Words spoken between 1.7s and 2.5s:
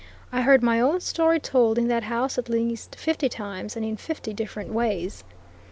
in that house at